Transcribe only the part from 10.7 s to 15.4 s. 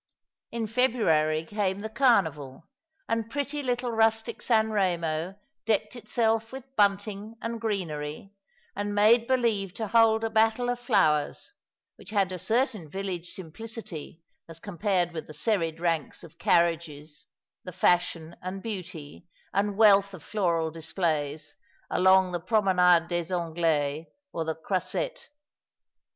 of Flowers, which had a certain village simplicity as compared with the